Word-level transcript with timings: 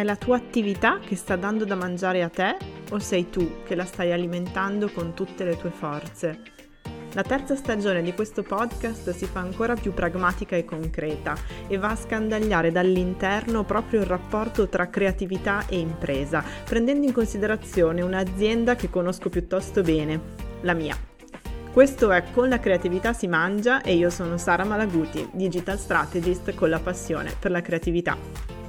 È 0.00 0.02
la 0.02 0.16
tua 0.16 0.36
attività 0.36 0.98
che 0.98 1.14
sta 1.14 1.36
dando 1.36 1.66
da 1.66 1.74
mangiare 1.74 2.22
a 2.22 2.30
te 2.30 2.56
o 2.88 2.98
sei 2.98 3.28
tu 3.28 3.62
che 3.64 3.74
la 3.74 3.84
stai 3.84 4.12
alimentando 4.12 4.88
con 4.88 5.12
tutte 5.12 5.44
le 5.44 5.58
tue 5.58 5.68
forze? 5.68 6.40
La 7.12 7.22
terza 7.22 7.54
stagione 7.54 8.00
di 8.00 8.14
questo 8.14 8.42
podcast 8.42 9.10
si 9.10 9.26
fa 9.26 9.40
ancora 9.40 9.74
più 9.74 9.92
pragmatica 9.92 10.56
e 10.56 10.64
concreta 10.64 11.36
e 11.68 11.76
va 11.76 11.90
a 11.90 11.96
scandagliare 11.96 12.72
dall'interno 12.72 13.64
proprio 13.64 14.00
il 14.00 14.06
rapporto 14.06 14.70
tra 14.70 14.88
creatività 14.88 15.66
e 15.66 15.78
impresa, 15.78 16.42
prendendo 16.64 17.06
in 17.06 17.12
considerazione 17.12 18.00
un'azienda 18.00 18.76
che 18.76 18.88
conosco 18.88 19.28
piuttosto 19.28 19.82
bene, 19.82 20.18
la 20.62 20.72
mia. 20.72 20.96
Questo 21.70 22.10
è 22.10 22.24
Con 22.32 22.48
la 22.48 22.58
creatività 22.58 23.12
si 23.12 23.26
mangia 23.26 23.82
e 23.82 23.96
io 23.96 24.08
sono 24.08 24.38
Sara 24.38 24.64
Malaguti, 24.64 25.28
digital 25.34 25.78
strategist 25.78 26.54
con 26.54 26.70
la 26.70 26.80
passione 26.80 27.34
per 27.38 27.50
la 27.50 27.60
creatività. 27.60 28.59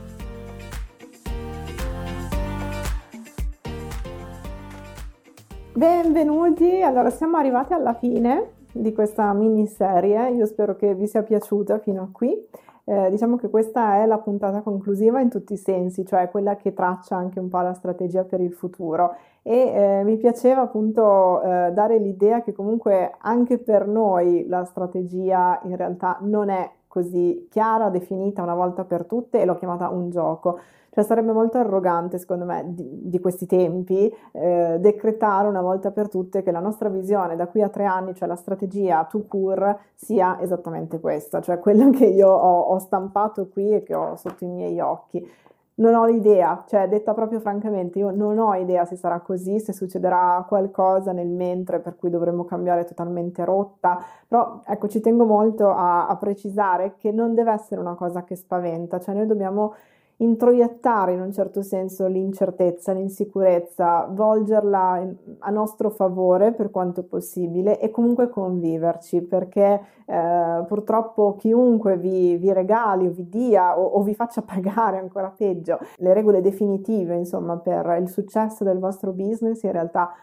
Benvenuti, 5.74 6.82
allora 6.82 7.10
siamo 7.10 7.38
arrivati 7.38 7.72
alla 7.72 7.94
fine 7.94 8.56
di 8.74 8.92
questa 8.92 9.32
miniserie, 9.32 10.32
io 10.32 10.46
spero 10.46 10.76
che 10.76 10.94
vi 10.94 11.08
sia 11.08 11.24
piaciuta 11.24 11.80
fino 11.80 12.02
a 12.02 12.10
qui. 12.12 12.38
Eh, 12.84 13.10
diciamo 13.10 13.38
che 13.38 13.50
questa 13.50 14.02
è 14.02 14.06
la 14.06 14.18
puntata 14.18 14.60
conclusiva 14.64 15.22
in 15.22 15.30
tutti 15.30 15.54
i 15.54 15.58
sensi, 15.58 16.06
cioè 16.06 16.30
quella 16.30 16.58
che 16.58 16.74
traccia 16.74 17.16
anche 17.16 17.40
un 17.40 17.48
po' 17.48 17.62
la 17.62 17.74
strategia 17.74 18.26
per 18.26 18.42
il 18.42 18.52
futuro. 18.52 19.16
E 19.44 19.56
eh, 19.56 20.04
mi 20.04 20.18
piaceva 20.18 20.64
appunto 20.64 21.42
eh, 21.42 21.72
dare 21.72 22.00
l'idea 22.00 22.42
che 22.42 22.52
comunque 22.52 23.16
anche 23.20 23.58
per 23.58 23.88
noi 23.88 24.46
la 24.48 24.66
strategia 24.66 25.58
in 25.64 25.78
realtà 25.78 26.18
non 26.20 26.50
è 26.50 26.70
così 26.92 27.48
chiara, 27.50 27.90
definita 27.90 28.44
una 28.44 28.54
volta 28.54 28.84
per 28.84 29.06
tutte 29.06 29.40
e 29.40 29.46
l'ho 29.46 29.56
chiamata 29.56 29.88
un 29.88 30.10
gioco. 30.10 30.60
Cioè 30.90 31.06
sarebbe 31.06 31.32
molto 31.32 31.58
arrogante, 31.58 32.18
secondo 32.18 32.44
me, 32.44 32.66
di, 32.68 32.86
di 33.08 33.20
questi 33.22 33.46
tempi, 33.46 34.14
eh, 34.34 34.76
decretare 34.78 35.48
una 35.48 35.62
volta 35.62 35.90
per 35.92 36.10
tutte 36.10 36.44
che 36.44 36.52
la 36.52 36.60
nostra 36.60 36.90
visione 36.90 37.38
da 37.38 37.48
qui 37.48 37.62
a 37.62 37.70
tre 37.70 37.86
anni, 37.86 38.14
cioè 38.14 38.28
la 38.28 38.36
strategia 38.36 39.06
to 39.06 39.24
cure, 39.26 39.80
sia 39.96 40.42
esattamente 40.42 41.00
questa, 41.00 41.40
cioè 41.40 41.60
quella 41.60 41.90
che 41.96 42.08
io 42.08 42.28
ho, 42.28 42.60
ho 42.60 42.78
stampato 42.80 43.48
qui 43.48 43.72
e 43.72 43.84
che 43.84 43.96
ho 43.96 44.18
sotto 44.18 44.44
i 44.44 44.48
miei 44.48 44.82
occhi 44.82 45.26
non 45.76 45.96
ho 45.96 46.06
l'idea, 46.06 46.64
cioè 46.68 46.88
detta 46.88 47.14
proprio 47.14 47.40
francamente, 47.40 48.00
io 48.00 48.12
non 48.12 48.38
ho 48.38 48.54
idea 48.56 48.86
se 48.86 48.96
sarà 48.96 49.20
così, 49.22 49.60
se 49.60 49.74
succederà 49.74 50.44
qualcosa 50.48 51.12
nel 51.12 51.28
mentre 51.28 51.80
per 51.80 51.96
cui 51.96 52.10
dovremmo 52.10 52.46
cambiare 52.46 52.86
totalmente 52.86 53.44
rotta, 53.46 54.00
però 54.28 54.62
ecco 54.66 54.88
ci 54.88 55.00
tengo 55.00 55.26
molto 55.26 55.70
a, 55.70 56.08
a 56.08 56.16
precisare 56.18 56.96
che 56.98 57.12
non 57.12 57.34
deve 57.34 57.54
essere 57.54 57.82
una 57.82 57.96
cosa 57.96 58.24
che 58.24 58.36
spaventa, 58.36 59.00
cioè 59.00 59.16
noi 59.16 59.26
dobbiamo 59.26 59.74
introiettare 60.22 61.14
in 61.14 61.22
un 61.22 61.32
certo 61.32 61.62
senso 61.62 62.06
l'incertezza, 62.08 62.94
l'insicurezza, 62.94 64.08
volgerla 64.10 65.08
a 65.40 65.50
nostro 65.50 65.90
favore 65.90 66.52
per 66.52 66.70
quanto 66.70 67.04
possibile 67.04 67.80
e 67.80 67.90
comunque 67.90 68.30
conviverci 68.30 69.22
perché 69.22 69.82
eh, 70.06 70.64
purtroppo 70.68 71.36
chiunque 71.38 71.98
vi, 71.98 72.38
vi, 72.38 72.54
regali 72.54 73.08
o 73.08 73.12
vi 73.12 73.28
dia 73.30 73.78
o, 73.80 73.84
o 73.84 74.02
vi 74.04 74.14
faccia 74.14 74.42
pagare 74.46 74.98
ancora 75.00 75.34
peggio 75.36 75.80
le 75.98 76.14
regole 76.14 76.42
definitive 76.42 77.16
insomma 77.16 77.58
per 77.58 77.98
il 78.00 78.08
successo 78.08 78.64
del 78.64 78.78
vostro 78.78 79.12
business 79.12 79.64
in 79.64 79.72
realtà 79.72 80.14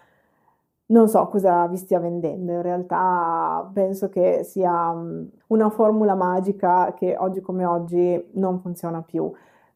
non 0.89 1.09
so 1.09 1.27
cosa 1.27 1.67
vi 1.67 1.77
stia 1.77 1.99
vendendo, 1.99 2.53
in 2.53 2.63
realtà 2.63 3.69
penso 3.75 4.09
che 4.09 4.43
sia 4.45 4.93
mm, 4.93 5.25
una 5.49 5.69
formula 5.69 6.15
magica 6.15 6.95
che 6.95 7.15
oggi 7.19 7.41
come 7.41 7.65
oggi 7.67 8.31
non 8.35 8.59
funziona 8.59 9.03
più. 9.03 9.31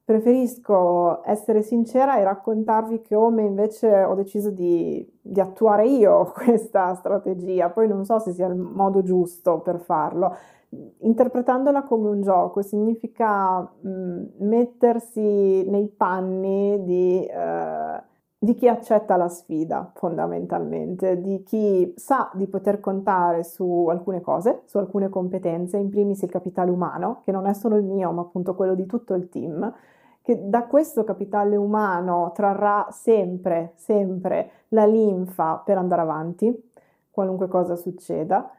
Preferisco 0.05 1.23
essere 1.25 1.63
sincera 1.63 2.19
e 2.19 2.25
raccontarvi 2.25 3.03
come 3.03 3.45
invece 3.45 4.03
ho 4.03 4.15
deciso 4.15 4.51
di, 4.51 5.09
di, 5.21 5.41
attuare 5.41 5.87
io 5.87 6.33
questa 6.35 6.95
strategia. 6.95 7.71
Poi 7.71 7.87
non 7.87 8.05
so 8.05 8.19
se 8.19 8.33
sia 8.33 8.47
il 8.47 8.57
modo 8.57 9.03
giusto 9.03 9.61
per 9.61 9.79
farlo. 9.79 10.37
Interpretandola 11.01 11.85
come 11.85 12.09
un 12.09 12.23
gioco 12.23 12.63
significa 12.63 13.61
mh, 13.61 14.23
mettersi 14.39 15.69
nei 15.69 15.89
panni 15.89 16.83
di, 16.83 17.25
eh, 17.25 18.03
di 18.43 18.57
chi 18.57 18.67
accetta 18.67 19.15
la 19.17 19.29
sfida, 19.29 19.93
fondamentalmente, 19.95 21.21
di 21.21 21.45
chi 21.45 21.95
sa 21.97 22.29
di 22.35 22.49
poter 22.49 22.81
contare 22.81 23.45
su 23.45 23.87
alcune 23.89 24.21
cose, 24.21 24.63
su 24.65 24.79
alcune 24.79 25.09
competenze, 25.09 25.77
in 25.77 25.89
primis 25.91 26.23
il 26.23 26.29
capitale 26.29 26.73
umano, 26.73 27.21
che 27.23 27.31
non 27.31 27.47
è 27.47 27.55
solo 27.55 27.77
il 27.77 27.85
mio, 27.85 28.11
ma 28.11 28.23
appunto 28.23 28.57
quello 28.57 28.75
di 28.75 28.85
tutto 28.87 29.15
il 29.15 29.29
team 29.29 29.73
che 30.23 30.49
da 30.49 30.65
questo 30.65 31.05
capitale 31.05 31.55
umano 31.55 32.33
trarrà 32.35 32.89
sempre, 32.91 33.75
sempre 33.77 34.51
la 34.69 34.87
linfa 34.87 35.63
per 35.65 35.79
andare 35.79 36.01
avanti, 36.01 36.71
qualunque 37.13 37.47
cosa 37.47 37.77
succeda, 37.77 38.51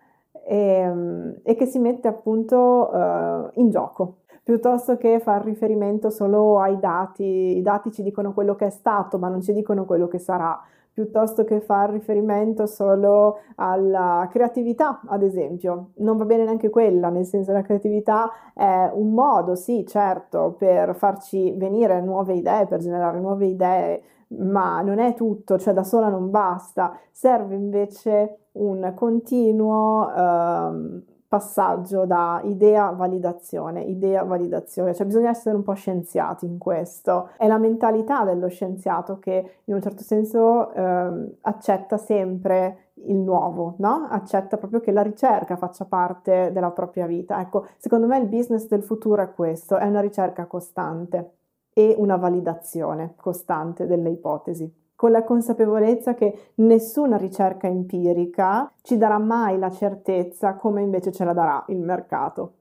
e, 0.46 0.58
ehm, 0.58 1.40
e 1.44 1.56
che 1.56 1.66
si 1.66 1.80
mette 1.80 2.08
appunto 2.08 2.90
uh, 2.90 3.50
in 3.60 3.70
gioco, 3.70 4.20
piuttosto 4.44 4.98
che 4.98 5.20
far 5.20 5.44
riferimento 5.44 6.10
solo 6.10 6.60
ai 6.60 6.78
dati. 6.80 7.58
I 7.58 7.62
dati 7.62 7.92
ci 7.92 8.04
dicono 8.04 8.34
quello 8.34 8.56
che 8.56 8.68
è 8.68 8.70
stato, 8.70 9.18
ma 9.18 9.30
non 9.30 9.42
ci 9.42 9.54
dicono 9.54 9.86
quello 9.86 10.08
che 10.08 10.20
sarà 10.20 10.62
piuttosto 10.94 11.44
che 11.44 11.60
far 11.60 11.90
riferimento 11.90 12.68
solo 12.68 13.40
alla 13.56 14.28
creatività, 14.30 15.02
ad 15.08 15.24
esempio. 15.24 15.92
Non 15.98 16.18
va 16.18 16.26
bene 16.26 16.44
neanche 16.44 16.70
quella, 16.70 17.10
nel 17.10 17.26
senso 17.26 17.52
che 17.52 17.58
la 17.58 17.64
creatività 17.64 18.30
è 18.54 18.92
un 18.94 19.12
modo, 19.12 19.56
sì, 19.56 19.86
certo, 19.88 20.56
per 20.58 20.96
farci 20.96 21.52
venire 21.58 22.00
nuove 22.02 22.36
idee, 22.36 22.68
per 22.68 22.80
generare 22.80 23.20
nuove 23.20 23.48
idee, 23.48 24.04
ma 24.38 24.82
non 24.82 25.00
è 25.00 25.16
tutto, 25.16 25.58
cioè 25.58 25.74
da 25.74 25.84
sola 25.84 26.10
non 26.10 26.30
basta, 26.30 26.96
serve 27.12 27.56
invece 27.56 28.38
un 28.54 28.94
continuo 28.96 30.10
eh, 30.14 31.02
passaggio 31.34 32.06
da 32.06 32.42
idea 32.44 32.92
validazione, 32.92 33.82
idea 33.82 34.22
validazione, 34.22 34.94
cioè 34.94 35.08
bisogna 35.08 35.32
essere 35.32 35.56
un 35.56 35.64
po' 35.64 35.74
scienziati 35.74 36.46
in 36.46 36.60
questo. 36.60 37.32
È 37.38 37.48
la 37.48 37.58
mentalità 37.58 38.24
dello 38.24 38.50
scienziato 38.50 39.18
che 39.18 39.62
in 39.64 39.74
un 39.74 39.82
certo 39.82 40.04
senso 40.04 40.72
eh, 40.72 41.38
accetta 41.42 41.98
sempre 41.98 42.90
il 43.06 43.16
nuovo, 43.16 43.74
no? 43.80 44.08
Accetta 44.12 44.58
proprio 44.58 44.80
che 44.80 44.92
la 44.92 45.02
ricerca 45.02 45.56
faccia 45.56 45.86
parte 45.86 46.52
della 46.54 46.70
propria 46.70 47.08
vita. 47.08 47.42
Ecco, 47.42 47.66
secondo 47.78 48.06
me 48.06 48.20
il 48.20 48.28
business 48.28 48.68
del 48.68 48.84
futuro 48.84 49.24
è 49.24 49.34
questo, 49.34 49.78
è 49.78 49.88
una 49.88 50.02
ricerca 50.02 50.46
costante 50.46 51.32
e 51.74 51.96
una 51.98 52.18
validazione 52.18 53.16
costante 53.16 53.88
delle 53.88 54.12
ipotesi 54.12 54.83
con 54.96 55.12
la 55.12 55.24
consapevolezza 55.24 56.14
che 56.14 56.52
nessuna 56.56 57.18
ricerca 57.18 57.68
empirica 57.68 58.72
ci 58.82 58.98
darà 58.98 59.18
mai 59.18 59.58
la 59.58 59.70
certezza 59.70 60.56
come 60.56 60.82
invece 60.82 61.12
ce 61.12 61.26
la 61.26 61.34
darà 61.34 61.64
il 61.68 61.80
mercato. 61.80 62.54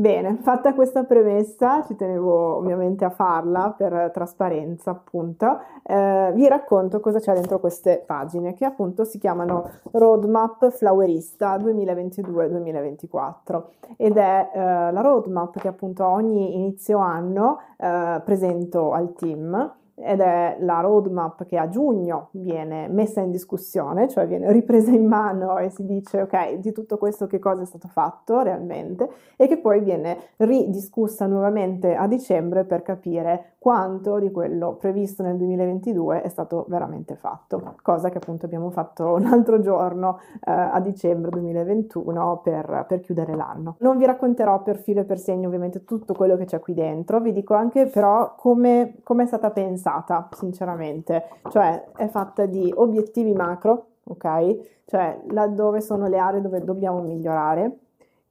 Bene, 0.00 0.36
fatta 0.36 0.74
questa 0.74 1.02
premessa, 1.02 1.82
ci 1.82 1.96
tenevo 1.96 2.58
ovviamente 2.58 3.04
a 3.04 3.10
farla 3.10 3.74
per 3.76 4.12
trasparenza, 4.14 4.92
appunto, 4.92 5.58
eh, 5.82 6.30
vi 6.36 6.46
racconto 6.46 7.00
cosa 7.00 7.18
c'è 7.18 7.34
dentro 7.34 7.58
queste 7.58 8.04
pagine 8.06 8.54
che 8.54 8.64
appunto 8.64 9.02
si 9.02 9.18
chiamano 9.18 9.68
Roadmap 9.90 10.70
Flowerista 10.70 11.56
2022-2024 11.56 13.62
ed 13.96 14.16
è 14.16 14.50
eh, 14.54 14.92
la 14.92 15.00
roadmap 15.00 15.58
che 15.58 15.66
appunto 15.66 16.06
ogni 16.06 16.54
inizio 16.54 16.98
anno 16.98 17.58
eh, 17.76 18.22
presento 18.24 18.92
al 18.92 19.14
team 19.14 19.74
ed 20.00 20.20
è 20.20 20.56
la 20.60 20.80
roadmap 20.80 21.44
che 21.44 21.58
a 21.58 21.68
giugno 21.68 22.28
viene 22.32 22.88
messa 22.88 23.20
in 23.20 23.30
discussione, 23.30 24.08
cioè 24.08 24.26
viene 24.26 24.50
ripresa 24.52 24.90
in 24.90 25.06
mano 25.06 25.58
e 25.58 25.70
si 25.70 25.84
dice 25.84 26.22
ok, 26.22 26.54
di 26.54 26.72
tutto 26.72 26.98
questo 26.98 27.26
che 27.26 27.38
cosa 27.38 27.62
è 27.62 27.66
stato 27.66 27.88
fatto 27.88 28.40
realmente 28.40 29.08
e 29.36 29.46
che 29.48 29.58
poi 29.58 29.80
viene 29.80 30.18
ridiscussa 30.36 31.26
nuovamente 31.26 31.94
a 31.94 32.06
dicembre 32.06 32.64
per 32.64 32.82
capire 32.82 33.54
quanto 33.58 34.18
di 34.18 34.30
quello 34.30 34.74
previsto 34.74 35.22
nel 35.22 35.36
2022 35.36 36.22
è 36.22 36.28
stato 36.28 36.64
veramente 36.68 37.16
fatto, 37.16 37.74
cosa 37.82 38.08
che 38.08 38.18
appunto 38.18 38.46
abbiamo 38.46 38.70
fatto 38.70 39.14
un 39.14 39.26
altro 39.26 39.60
giorno 39.60 40.18
eh, 40.44 40.50
a 40.50 40.80
dicembre 40.80 41.30
2021 41.30 42.40
per, 42.42 42.84
per 42.86 43.00
chiudere 43.00 43.34
l'anno. 43.34 43.76
Non 43.80 43.98
vi 43.98 44.06
racconterò 44.06 44.62
per 44.62 44.78
filo 44.78 45.00
e 45.00 45.04
per 45.04 45.18
segno 45.18 45.48
ovviamente 45.48 45.84
tutto 45.84 46.14
quello 46.14 46.36
che 46.36 46.44
c'è 46.44 46.60
qui 46.60 46.74
dentro, 46.74 47.20
vi 47.20 47.32
dico 47.32 47.54
anche 47.54 47.86
però 47.86 48.34
come, 48.36 48.98
come 49.02 49.24
è 49.24 49.26
stata 49.26 49.50
pensata 49.50 49.87
pensata, 49.88 50.28
sinceramente, 50.32 51.24
cioè 51.50 51.82
è 51.96 52.06
fatta 52.08 52.46
di 52.46 52.72
obiettivi 52.74 53.32
macro, 53.32 53.86
ok? 54.04 54.82
Cioè 54.84 55.20
laddove 55.30 55.80
sono 55.80 56.06
le 56.06 56.18
aree 56.18 56.40
dove 56.40 56.62
dobbiamo 56.62 57.00
migliorare, 57.00 57.78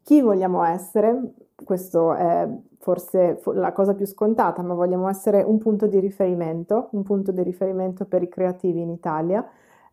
chi 0.04 0.22
vogliamo 0.22 0.64
essere, 0.64 1.34
questo 1.64 2.14
è 2.14 2.48
forse 2.80 3.42
la 3.54 3.74
cosa 3.74 3.94
più 3.94 4.06
scontata, 4.06 4.62
ma 4.62 4.74
vogliamo 4.74 5.10
essere 5.10 5.42
un 5.42 5.58
punto 5.58 5.88
di 5.88 6.00
riferimento, 6.00 6.90
un 6.92 7.04
punto 7.04 7.32
di 7.32 7.44
riferimento 7.44 8.06
per 8.06 8.22
i 8.22 8.30
creativi 8.30 8.82
in 8.82 8.90
Italia. 8.90 9.46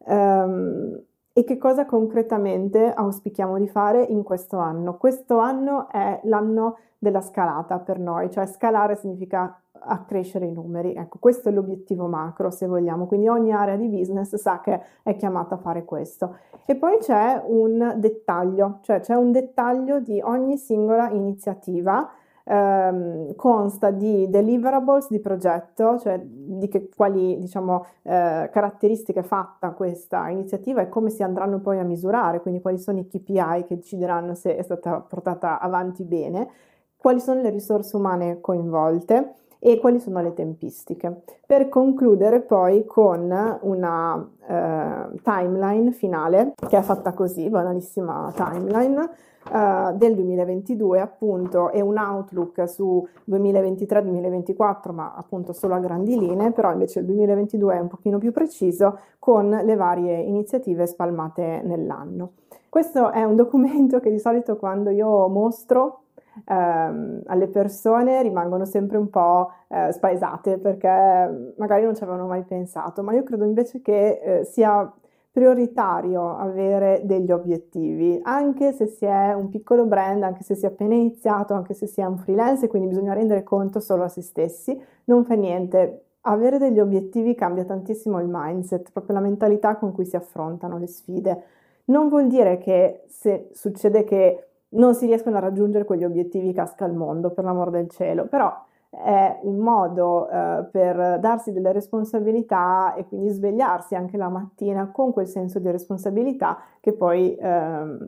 Um, 0.06 1.02
E 1.36 1.42
che 1.42 1.58
cosa 1.58 1.84
concretamente 1.84 2.92
auspichiamo 2.92 3.58
di 3.58 3.66
fare 3.66 4.04
in 4.04 4.22
questo 4.22 4.58
anno? 4.58 4.96
Questo 4.96 5.38
anno 5.38 5.88
è 5.90 6.20
l'anno 6.22 6.78
della 6.96 7.20
scalata 7.20 7.80
per 7.80 7.98
noi, 7.98 8.30
cioè 8.30 8.46
scalare 8.46 8.94
significa 8.94 9.60
accrescere 9.72 10.46
i 10.46 10.52
numeri. 10.52 10.94
Ecco, 10.94 11.16
questo 11.18 11.48
è 11.48 11.52
l'obiettivo 11.52 12.06
macro, 12.06 12.50
se 12.50 12.68
vogliamo. 12.68 13.08
Quindi 13.08 13.26
ogni 13.26 13.52
area 13.52 13.74
di 13.74 13.88
business 13.88 14.36
sa 14.36 14.60
che 14.60 14.80
è 15.02 15.16
chiamata 15.16 15.56
a 15.56 15.58
fare 15.58 15.84
questo. 15.84 16.36
E 16.66 16.76
poi 16.76 16.98
c'è 16.98 17.42
un 17.44 17.94
dettaglio, 17.96 18.78
cioè 18.82 19.00
c'è 19.00 19.16
un 19.16 19.32
dettaglio 19.32 19.98
di 19.98 20.20
ogni 20.20 20.56
singola 20.56 21.10
iniziativa 21.10 22.08
ehm, 22.44 23.34
consta 23.34 23.90
di 23.90 24.28
deliverables 24.28 25.08
di 25.10 25.20
progetto, 25.20 25.98
cioè 25.98 26.20
di 26.22 26.68
che, 26.68 26.88
quali 26.94 27.38
diciamo, 27.38 27.84
eh, 28.02 28.48
caratteristiche 28.52 29.22
fatta 29.22 29.72
questa 29.72 30.28
iniziativa 30.28 30.82
e 30.82 30.88
come 30.88 31.10
si 31.10 31.22
andranno 31.22 31.60
poi 31.60 31.78
a 31.78 31.84
misurare, 31.84 32.40
quindi 32.40 32.60
quali 32.60 32.78
sono 32.78 32.98
i 32.98 33.06
KPI 33.06 33.64
che 33.66 33.76
decideranno 33.76 34.34
se 34.34 34.56
è 34.56 34.62
stata 34.62 35.00
portata 35.00 35.58
avanti 35.60 36.04
bene, 36.04 36.48
quali 36.96 37.20
sono 37.20 37.40
le 37.42 37.50
risorse 37.50 37.96
umane 37.96 38.40
coinvolte 38.40 39.34
e 39.66 39.78
quali 39.78 39.98
sono 39.98 40.20
le 40.20 40.34
tempistiche. 40.34 41.22
Per 41.46 41.70
concludere 41.70 42.42
poi 42.42 42.84
con 42.84 43.58
una 43.62 44.30
eh, 44.46 45.18
timeline 45.22 45.90
finale 45.92 46.52
che 46.68 46.76
è 46.76 46.82
fatta 46.82 47.14
così, 47.14 47.48
banalissima 47.48 48.30
timeline 48.34 49.08
uh, 49.50 49.96
del 49.96 50.14
2022 50.16 51.00
appunto 51.00 51.70
e 51.70 51.80
un 51.80 51.96
outlook 51.96 52.68
su 52.68 53.08
2023-2024 53.30 54.92
ma 54.92 55.14
appunto 55.14 55.54
solo 55.54 55.74
a 55.74 55.78
grandi 55.78 56.18
linee, 56.18 56.52
però 56.52 56.70
invece 56.70 56.98
il 56.98 57.06
2022 57.06 57.74
è 57.74 57.80
un 57.80 57.88
pochino 57.88 58.18
più 58.18 58.32
preciso 58.32 58.98
con 59.18 59.48
le 59.48 59.76
varie 59.76 60.18
iniziative 60.18 60.86
spalmate 60.86 61.62
nell'anno. 61.64 62.32
Questo 62.68 63.12
è 63.12 63.24
un 63.24 63.34
documento 63.34 63.98
che 63.98 64.10
di 64.10 64.18
solito 64.18 64.56
quando 64.56 64.90
io 64.90 65.26
mostro 65.28 66.00
ehm, 66.46 67.22
alle 67.26 67.48
persone 67.48 68.22
rimangono 68.22 68.64
sempre 68.64 68.96
un 68.96 69.10
po' 69.10 69.50
eh, 69.68 69.92
spaesate 69.92 70.58
perché 70.58 71.54
magari 71.56 71.84
non 71.84 71.94
ci 71.94 72.02
avevano 72.02 72.26
mai 72.26 72.42
pensato, 72.42 73.02
ma 73.02 73.12
io 73.12 73.22
credo 73.22 73.44
invece 73.44 73.80
che 73.82 74.20
eh, 74.22 74.44
sia 74.44 74.92
prioritario 75.34 76.36
avere 76.36 77.00
degli 77.02 77.32
obiettivi, 77.32 78.20
anche 78.22 78.70
se 78.72 78.86
si 78.86 79.04
è 79.04 79.32
un 79.32 79.48
piccolo 79.48 79.84
brand, 79.84 80.22
anche 80.22 80.44
se 80.44 80.54
si 80.54 80.64
è 80.64 80.68
appena 80.68 80.94
iniziato, 80.94 81.54
anche 81.54 81.74
se 81.74 81.88
si 81.88 82.00
è 82.00 82.04
un 82.04 82.18
freelance, 82.18 82.68
quindi 82.68 82.86
bisogna 82.86 83.14
rendere 83.14 83.42
conto 83.42 83.80
solo 83.80 84.04
a 84.04 84.08
se 84.08 84.22
stessi, 84.22 84.80
non 85.06 85.24
fa 85.24 85.34
niente. 85.34 86.04
Avere 86.26 86.58
degli 86.58 86.78
obiettivi 86.78 87.34
cambia 87.34 87.64
tantissimo 87.64 88.20
il 88.20 88.28
mindset, 88.30 88.92
proprio 88.92 89.16
la 89.16 89.22
mentalità 89.22 89.74
con 89.76 89.92
cui 89.92 90.04
si 90.04 90.14
affrontano 90.14 90.78
le 90.78 90.86
sfide. 90.86 91.42
Non 91.86 92.08
vuol 92.08 92.28
dire 92.28 92.58
che 92.58 93.02
se 93.08 93.48
succede 93.54 94.04
che 94.04 94.50
non 94.74 94.94
si 94.94 95.06
riescono 95.06 95.36
a 95.36 95.40
raggiungere 95.40 95.84
quegli 95.84 96.04
obiettivi 96.04 96.52
casca 96.52 96.84
il 96.84 96.94
mondo, 96.94 97.30
per 97.30 97.44
l'amor 97.44 97.70
del 97.70 97.90
cielo, 97.90 98.26
però 98.26 98.52
è 98.90 99.40
un 99.42 99.56
modo 99.56 100.28
eh, 100.28 100.68
per 100.70 101.18
darsi 101.18 101.52
delle 101.52 101.72
responsabilità 101.72 102.94
e 102.94 103.06
quindi 103.06 103.30
svegliarsi 103.30 103.94
anche 103.96 104.16
la 104.16 104.28
mattina 104.28 104.90
con 104.90 105.12
quel 105.12 105.26
senso 105.26 105.58
di 105.58 105.70
responsabilità 105.70 106.58
che 106.80 106.92
poi 106.92 107.34
eh, 107.34 107.98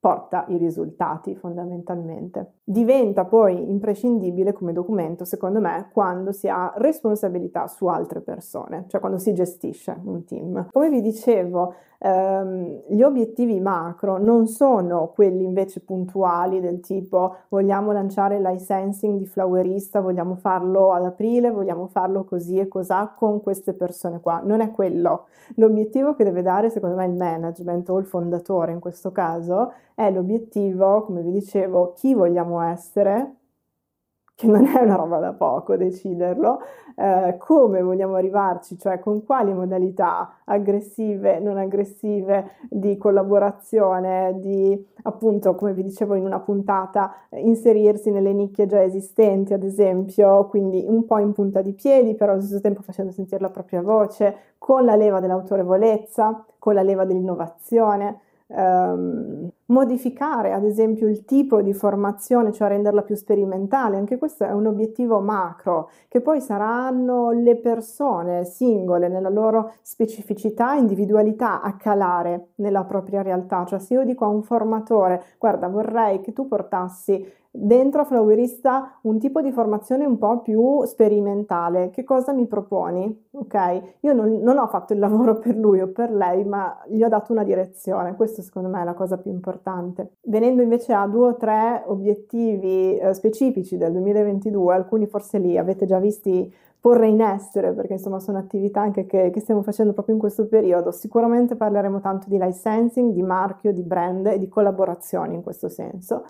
porta 0.00 0.46
i 0.48 0.56
risultati 0.56 1.36
fondamentalmente. 1.36 2.54
Diventa 2.64 3.26
poi 3.26 3.70
imprescindibile 3.70 4.54
come 4.54 4.72
documento, 4.72 5.26
secondo 5.26 5.60
me, 5.60 5.90
quando 5.92 6.32
si 6.32 6.48
ha 6.48 6.72
responsabilità 6.76 7.66
su 7.66 7.86
altre 7.86 8.22
persone, 8.22 8.86
cioè 8.88 8.98
quando 8.98 9.18
si 9.18 9.34
gestisce 9.34 10.00
un 10.02 10.24
team. 10.24 10.68
Come 10.72 10.88
vi 10.88 11.02
dicevo, 11.02 11.74
ehm, 11.98 12.84
gli 12.88 13.02
obiettivi 13.02 13.60
macro 13.60 14.16
non 14.16 14.46
sono 14.46 15.12
quelli 15.14 15.44
invece 15.44 15.80
puntuali 15.80 16.60
del 16.60 16.80
tipo 16.80 17.36
vogliamo 17.48 17.92
lanciare 17.92 18.36
il 18.36 18.42
licensing 18.42 19.18
di 19.18 19.26
flowerista, 19.26 20.00
vogliamo 20.00 20.36
farlo 20.36 20.92
ad 20.92 21.04
aprile, 21.04 21.50
vogliamo 21.50 21.88
farlo 21.88 22.24
così 22.24 22.58
e 22.58 22.68
cos'ha 22.68 23.12
con 23.14 23.42
queste 23.42 23.74
persone 23.74 24.20
qua. 24.20 24.40
Non 24.42 24.60
è 24.60 24.70
quello. 24.70 25.26
L'obiettivo 25.56 26.14
che 26.14 26.24
deve 26.24 26.40
dare, 26.40 26.70
secondo 26.70 26.96
me, 26.96 27.04
il 27.04 27.14
management 27.14 27.88
o 27.90 27.98
il 27.98 28.06
fondatore 28.06 28.72
in 28.72 28.80
questo 28.80 29.12
caso 29.12 29.72
è 30.00 30.10
l'obiettivo, 30.10 31.02
come 31.02 31.20
vi 31.20 31.30
dicevo, 31.30 31.92
chi 31.92 32.14
vogliamo 32.14 32.62
essere, 32.62 33.34
che 34.34 34.46
non 34.46 34.64
è 34.64 34.80
una 34.80 34.94
roba 34.94 35.18
da 35.18 35.34
poco 35.34 35.76
deciderlo, 35.76 36.60
eh, 36.96 37.36
come 37.36 37.82
vogliamo 37.82 38.14
arrivarci, 38.14 38.78
cioè 38.78 38.98
con 38.98 39.22
quali 39.22 39.52
modalità 39.52 40.38
aggressive, 40.44 41.38
non 41.40 41.58
aggressive 41.58 42.52
di 42.70 42.96
collaborazione, 42.96 44.38
di 44.40 44.86
appunto, 45.02 45.54
come 45.54 45.74
vi 45.74 45.82
dicevo 45.82 46.14
in 46.14 46.24
una 46.24 46.40
puntata, 46.40 47.12
inserirsi 47.32 48.10
nelle 48.10 48.32
nicchie 48.32 48.64
già 48.64 48.82
esistenti, 48.82 49.52
ad 49.52 49.64
esempio, 49.64 50.46
quindi 50.46 50.82
un 50.88 51.04
po' 51.04 51.18
in 51.18 51.34
punta 51.34 51.60
di 51.60 51.74
piedi, 51.74 52.14
però 52.14 52.32
allo 52.32 52.40
stesso 52.40 52.62
tempo 52.62 52.80
facendo 52.80 53.12
sentire 53.12 53.42
la 53.42 53.50
propria 53.50 53.82
voce, 53.82 54.54
con 54.56 54.86
la 54.86 54.96
leva 54.96 55.20
dell'autorevolezza, 55.20 56.46
con 56.58 56.72
la 56.72 56.82
leva 56.82 57.04
dell'innovazione 57.04 58.20
ehm, 58.50 59.48
modificare 59.66 60.52
ad 60.52 60.64
esempio 60.64 61.08
il 61.08 61.24
tipo 61.24 61.62
di 61.62 61.72
formazione, 61.72 62.52
cioè 62.52 62.68
renderla 62.68 63.02
più 63.02 63.14
sperimentale, 63.14 63.96
anche 63.96 64.18
questo 64.18 64.44
è 64.44 64.52
un 64.52 64.66
obiettivo 64.66 65.20
macro, 65.20 65.90
che 66.08 66.20
poi 66.20 66.40
saranno 66.40 67.30
le 67.30 67.56
persone 67.56 68.44
singole 68.44 69.08
nella 69.08 69.28
loro 69.28 69.74
specificità, 69.82 70.74
individualità 70.74 71.60
a 71.60 71.76
calare 71.76 72.48
nella 72.56 72.84
propria 72.84 73.22
realtà, 73.22 73.64
cioè 73.64 73.78
se 73.78 73.94
io 73.94 74.04
dico 74.04 74.24
a 74.24 74.28
un 74.28 74.42
formatore 74.42 75.22
guarda 75.38 75.68
vorrei 75.68 76.20
che 76.20 76.32
tu 76.32 76.48
portassi 76.48 77.38
dentro 77.50 78.02
a 78.02 78.04
Flowerista 78.04 78.98
un 79.02 79.18
tipo 79.18 79.42
di 79.42 79.50
formazione 79.50 80.04
un 80.04 80.18
po' 80.18 80.40
più 80.40 80.84
sperimentale. 80.84 81.90
Che 81.90 82.04
cosa 82.04 82.32
mi 82.32 82.46
proponi? 82.46 83.28
Ok, 83.32 83.96
io 84.00 84.12
non, 84.12 84.38
non, 84.40 84.58
ho 84.58 84.68
fatto 84.68 84.92
il 84.92 84.98
lavoro 85.00 85.38
per 85.38 85.56
lui 85.56 85.80
o 85.80 85.88
per 85.88 86.12
lei, 86.12 86.44
ma 86.44 86.80
gli 86.88 87.02
ho 87.02 87.08
dato 87.08 87.32
una 87.32 87.44
direzione. 87.44 88.14
Questo 88.14 88.42
secondo 88.42 88.68
me 88.68 88.80
è 88.80 88.84
la 88.84 88.94
cosa 88.94 89.18
più 89.18 89.30
importante. 89.30 90.12
Venendo 90.22 90.62
invece 90.62 90.92
a 90.92 91.06
due 91.06 91.28
o 91.28 91.36
tre 91.36 91.82
obiettivi 91.86 92.96
eh, 92.96 93.12
specifici 93.14 93.76
del 93.76 93.92
2022, 93.92 94.74
alcuni 94.74 95.06
forse 95.06 95.38
li 95.38 95.58
avete 95.58 95.86
già 95.86 95.98
visti 95.98 96.52
porre 96.80 97.08
in 97.08 97.20
essere, 97.20 97.72
perché 97.72 97.94
insomma 97.94 98.20
sono 98.20 98.38
attività 98.38 98.80
anche 98.80 99.04
che, 99.04 99.30
che, 99.30 99.40
stiamo 99.40 99.60
facendo 99.62 99.92
proprio 99.92 100.14
in 100.14 100.20
questo 100.20 100.46
periodo. 100.46 100.92
Sicuramente 100.92 101.54
parleremo 101.54 102.00
tanto 102.00 102.28
di 102.28 102.38
licensing, 102.40 103.12
di 103.12 103.22
marchio, 103.22 103.72
di 103.72 103.82
brand 103.82 104.26
e 104.26 104.38
di 104.38 104.48
collaborazioni 104.48 105.34
in 105.34 105.42
questo 105.42 105.68
senso. 105.68 106.24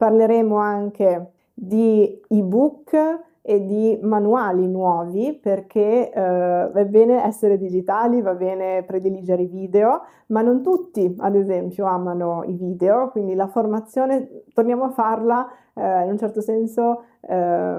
Parleremo 0.00 0.56
anche 0.56 1.32
di 1.52 2.18
ebook 2.28 2.94
e 3.42 3.64
di 3.66 3.98
manuali 4.00 4.66
nuovi 4.66 5.38
perché 5.38 6.10
eh, 6.10 6.70
va 6.72 6.84
bene 6.86 7.22
essere 7.22 7.58
digitali, 7.58 8.22
va 8.22 8.32
bene 8.32 8.82
prediligere 8.84 9.42
i 9.42 9.46
video, 9.46 10.00
ma 10.28 10.40
non 10.40 10.62
tutti, 10.62 11.14
ad 11.18 11.34
esempio, 11.34 11.84
amano 11.84 12.44
i 12.46 12.54
video, 12.54 13.10
quindi 13.10 13.34
la 13.34 13.48
formazione 13.48 14.44
torniamo 14.54 14.84
a 14.84 14.90
farla 14.90 15.46
eh, 15.74 16.04
in 16.04 16.12
un 16.12 16.16
certo 16.16 16.40
senso 16.40 17.02
eh, 17.20 17.78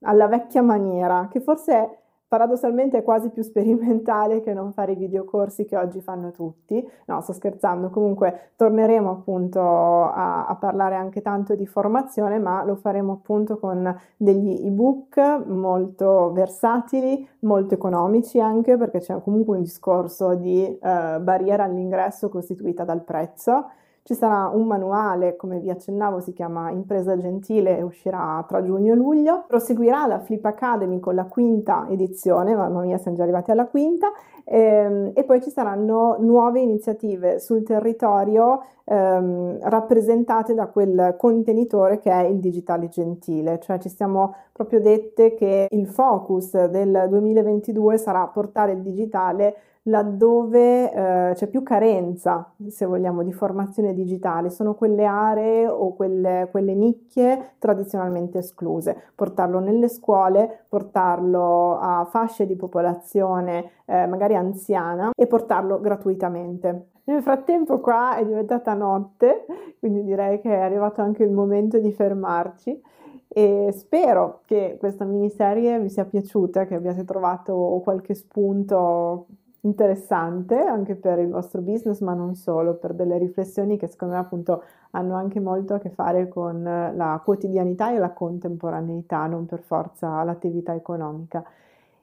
alla 0.00 0.26
vecchia 0.26 0.62
maniera, 0.62 1.28
che 1.30 1.38
forse 1.38 1.72
è 1.72 1.98
paradossalmente 2.28 2.98
è 2.98 3.02
quasi 3.02 3.30
più 3.30 3.42
sperimentale 3.42 4.40
che 4.40 4.52
non 4.52 4.72
fare 4.72 4.92
i 4.92 4.96
videocorsi 4.96 5.64
che 5.64 5.76
oggi 5.76 6.00
fanno 6.00 6.30
tutti. 6.30 6.86
No, 7.06 7.20
sto 7.20 7.32
scherzando, 7.32 7.90
comunque 7.90 8.52
torneremo 8.56 9.10
appunto 9.10 9.60
a, 9.60 10.46
a, 10.46 10.54
parlare 10.56 10.96
anche 10.96 11.22
tanto 11.22 11.54
di 11.54 11.66
formazione, 11.66 12.38
ma 12.38 12.64
lo 12.64 12.76
faremo 12.76 13.12
appunto 13.12 13.58
con 13.58 13.96
degli 14.16 14.66
ebook 14.66 15.44
molto 15.46 16.32
versatili, 16.32 17.26
molto 17.40 17.74
economici 17.74 18.40
anche, 18.40 18.76
perché 18.76 18.98
c'è 18.98 19.20
comunque 19.22 19.56
un 19.56 19.62
discorso 19.62 20.34
di 20.34 20.64
eh, 20.64 21.18
barriera 21.20 21.64
all'ingresso 21.64 22.28
costituita 22.28 22.84
dal 22.84 23.02
prezzo 23.02 23.70
ci 24.06 24.14
sarà 24.14 24.48
un 24.54 24.68
manuale, 24.68 25.34
come 25.34 25.58
vi 25.58 25.68
accennavo, 25.68 26.20
si 26.20 26.32
chiama 26.32 26.70
Impresa 26.70 27.16
Gentile 27.16 27.76
e 27.76 27.82
uscirà 27.82 28.44
tra 28.46 28.62
giugno 28.62 28.92
e 28.92 28.96
luglio. 28.96 29.42
Proseguirà 29.48 30.06
la 30.06 30.20
Flip 30.20 30.44
Academy 30.44 31.00
con 31.00 31.16
la 31.16 31.24
quinta 31.24 31.88
edizione, 31.90 32.54
mamma 32.54 32.82
mia 32.82 32.98
siamo 32.98 33.16
già 33.16 33.24
arrivati 33.24 33.50
alla 33.50 33.66
quinta, 33.66 34.12
ehm, 34.44 35.10
e 35.12 35.24
poi 35.24 35.42
ci 35.42 35.50
saranno 35.50 36.18
nuove 36.20 36.60
iniziative 36.60 37.40
sul 37.40 37.64
territorio 37.64 38.62
ehm, 38.84 39.58
rappresentate 39.62 40.54
da 40.54 40.68
quel 40.68 41.16
contenitore 41.18 41.98
che 41.98 42.12
è 42.12 42.26
il 42.26 42.38
digitale 42.38 42.86
gentile, 42.86 43.58
cioè 43.58 43.80
ci 43.80 43.88
siamo 43.88 44.36
proprio 44.52 44.80
dette 44.80 45.34
che 45.34 45.66
il 45.68 45.88
focus 45.88 46.66
del 46.66 47.06
2022 47.08 47.98
sarà 47.98 48.24
portare 48.28 48.70
il 48.70 48.82
digitale 48.82 49.56
laddove 49.88 50.92
eh, 50.92 51.32
c'è 51.34 51.46
più 51.48 51.62
carenza, 51.62 52.52
se 52.68 52.86
vogliamo, 52.86 53.22
di 53.22 53.32
formazione 53.32 53.94
digitale, 53.94 54.50
sono 54.50 54.74
quelle 54.74 55.04
aree 55.04 55.66
o 55.66 55.94
quelle, 55.94 56.48
quelle 56.50 56.74
nicchie 56.74 57.52
tradizionalmente 57.58 58.38
escluse. 58.38 59.10
Portarlo 59.14 59.58
nelle 59.58 59.88
scuole, 59.88 60.64
portarlo 60.68 61.78
a 61.78 62.06
fasce 62.10 62.46
di 62.46 62.56
popolazione 62.56 63.70
eh, 63.84 64.06
magari 64.06 64.34
anziana 64.34 65.10
e 65.16 65.26
portarlo 65.26 65.80
gratuitamente. 65.80 66.88
Nel 67.04 67.22
frattempo 67.22 67.78
qua 67.78 68.16
è 68.16 68.24
diventata 68.24 68.74
notte, 68.74 69.46
quindi 69.78 70.02
direi 70.02 70.40
che 70.40 70.50
è 70.50 70.60
arrivato 70.60 71.02
anche 71.02 71.22
il 71.22 71.30
momento 71.30 71.78
di 71.78 71.92
fermarci 71.92 72.82
e 73.28 73.72
spero 73.72 74.40
che 74.46 74.76
questa 74.80 75.04
miniserie 75.04 75.78
vi 75.78 75.88
sia 75.88 76.04
piaciuta, 76.04 76.64
che 76.64 76.74
abbiate 76.74 77.04
trovato 77.04 77.80
qualche 77.84 78.14
spunto 78.14 79.26
interessante 79.66 80.58
anche 80.58 80.94
per 80.94 81.18
il 81.18 81.28
vostro 81.28 81.60
business, 81.60 82.00
ma 82.00 82.14
non 82.14 82.34
solo, 82.34 82.74
per 82.74 82.94
delle 82.94 83.18
riflessioni 83.18 83.76
che 83.76 83.88
secondo 83.88 84.14
me 84.14 84.20
appunto 84.20 84.62
hanno 84.92 85.14
anche 85.14 85.40
molto 85.40 85.74
a 85.74 85.78
che 85.78 85.90
fare 85.90 86.28
con 86.28 86.62
la 86.62 87.20
quotidianità 87.24 87.92
e 87.92 87.98
la 87.98 88.12
contemporaneità, 88.12 89.26
non 89.26 89.46
per 89.46 89.60
forza 89.60 90.22
l'attività 90.22 90.74
economica. 90.74 91.44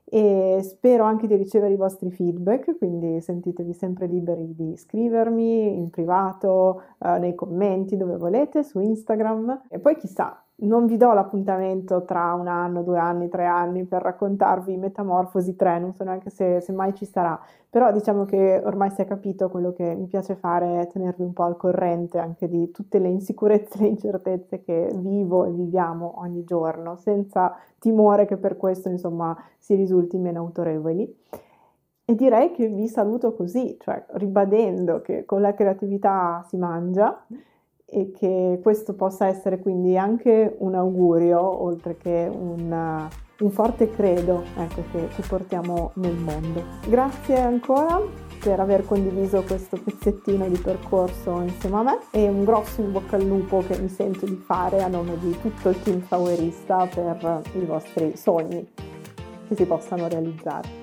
E 0.06 0.60
spero 0.62 1.06
anche 1.06 1.26
di 1.26 1.36
ricevere 1.36 1.74
i 1.74 1.78
vostri 1.78 2.12
feedback, 2.12 2.78
quindi 2.78 3.20
sentitevi 3.20 3.74
sempre 3.74 4.06
liberi 4.06 4.54
di 4.54 4.78
scrivermi 4.78 5.76
in 5.76 5.90
privato, 5.90 6.84
eh, 7.00 7.18
nei 7.18 7.34
commenti, 7.34 7.98
dove 7.98 8.18
volete, 8.18 8.64
su 8.64 8.80
Instagram. 8.80 9.64
E 9.70 9.80
poi 9.80 9.96
chissà, 9.96 10.44
non 10.56 10.86
vi 10.86 10.98
do 10.98 11.12
l'appuntamento 11.14 12.06
tra 12.06 12.34
un 12.34 12.48
anno, 12.48 12.84
due 12.84 13.00
anni, 13.00 13.28
tre 13.28 13.46
anni 13.46 13.86
per 13.86 14.02
raccontarvi 14.04 14.78
Metamorfosi 14.78 15.56
3, 15.56 15.80
non 15.80 15.94
so 15.94 16.04
neanche 16.04 16.30
se, 16.30 16.62
se, 16.62 16.72
mai 16.72 16.94
ci 16.94 17.06
sarà, 17.06 17.40
però 17.70 17.92
diciamo 17.92 18.24
che 18.26 18.62
ormai 18.64 18.92
si 18.92 19.02
è 19.02 19.06
capito 19.06 19.50
quello 19.50 19.74
che 19.74 19.96
mi 19.96 20.06
piace 20.06 20.36
fare 20.36 20.82
è 20.82 20.88
tenervi 20.88 21.24
un 21.24 21.34
po' 21.34 21.44
al 21.44 21.58
corrente 21.58 22.20
anche 22.20 22.48
di 22.48 22.70
tutte 22.72 23.00
le 23.00 23.10
insicurezze 23.10 23.80
e 23.80 23.82
le 23.82 23.88
incertezze 23.88 24.62
che 24.62 24.92
vivo 24.96 25.46
e 25.46 25.52
viviamo 25.52 26.20
ogni 26.20 26.44
giorno, 26.44 26.96
senza 26.98 27.56
timore 27.80 28.26
che 28.26 28.38
per 28.38 28.56
questo 28.56 28.90
insomma 28.90 29.36
si 29.58 29.76
risulti 29.76 30.18
meno 30.18 30.40
autorevoli. 30.40 31.22
E 32.06 32.16
direi 32.16 32.52
che 32.52 32.68
vi 32.68 32.88
saluto 32.88 33.34
così, 33.34 33.78
cioè 33.80 34.06
ribadendo 34.16 35.02
che 35.02 35.26
con 35.26 35.42
la 35.42 35.54
creatività 35.54 36.44
si 36.48 36.58
mangia 36.58 37.26
e 37.94 38.12
che 38.12 38.60
questo 38.62 38.94
possa 38.94 39.28
essere 39.28 39.60
quindi 39.60 39.96
anche 39.98 40.56
un 40.60 40.74
augurio, 40.74 41.40
oltre 41.64 41.96
che 41.96 42.30
un, 42.32 43.08
un 43.40 43.52
forte 43.52 43.92
credo 43.92 44.44
ecco, 44.58 44.84
che, 44.92 45.08
che 45.16 45.22
portiamo 45.28 45.92
nel 45.96 46.16
mondo. 46.16 46.64
Grazie 46.88 47.40
ancora 47.40 48.02
per 48.44 48.60
aver 48.60 48.86
condiviso 48.86 49.44
questo 49.44 49.80
pezzettino 49.82 50.48
di 50.50 50.58
percorso 50.58 51.40
insieme 51.42 51.78
a 51.78 51.84
me 51.84 52.00
e 52.12 52.28
un 52.28 52.44
grosso 52.44 52.82
in 52.82 52.92
bocca 52.92 53.16
al 53.16 53.24
lupo 53.24 53.64
che 53.66 53.78
mi 53.78 53.88
sento 53.88 54.26
di 54.26 54.36
fare 54.36 54.82
a 54.82 54.88
nome 54.88 55.18
di 55.20 55.38
tutto 55.40 55.70
il 55.70 55.82
team 55.82 56.02
Flowerista 56.02 56.88
per 56.88 57.42
i 57.54 57.66
vostri 57.66 58.18
sogni 58.18 58.68
che 59.48 59.56
si 59.56 59.66
possano 59.66 60.08
realizzare. 60.08 60.83